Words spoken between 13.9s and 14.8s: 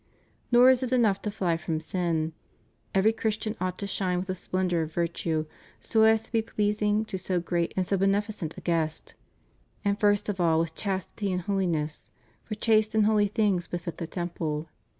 the temple.